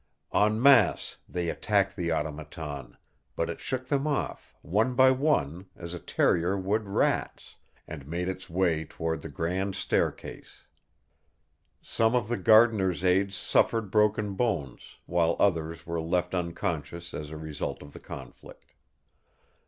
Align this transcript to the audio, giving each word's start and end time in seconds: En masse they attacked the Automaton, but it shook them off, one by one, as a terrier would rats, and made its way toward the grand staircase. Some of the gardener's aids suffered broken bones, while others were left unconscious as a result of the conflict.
En 0.33 0.59
masse 0.59 1.17
they 1.29 1.47
attacked 1.47 1.95
the 1.95 2.11
Automaton, 2.11 2.97
but 3.35 3.51
it 3.51 3.59
shook 3.59 3.85
them 3.85 4.07
off, 4.07 4.55
one 4.63 4.95
by 4.95 5.11
one, 5.11 5.67
as 5.75 5.93
a 5.93 5.99
terrier 5.99 6.57
would 6.57 6.87
rats, 6.87 7.57
and 7.87 8.07
made 8.07 8.27
its 8.27 8.49
way 8.49 8.83
toward 8.83 9.21
the 9.21 9.29
grand 9.29 9.75
staircase. 9.75 10.63
Some 11.83 12.15
of 12.15 12.29
the 12.29 12.37
gardener's 12.37 13.03
aids 13.03 13.35
suffered 13.35 13.91
broken 13.91 14.33
bones, 14.33 14.95
while 15.05 15.35
others 15.37 15.85
were 15.85 16.01
left 16.01 16.33
unconscious 16.33 17.13
as 17.13 17.29
a 17.29 17.37
result 17.37 17.83
of 17.83 17.93
the 17.93 17.99
conflict. 17.99 18.71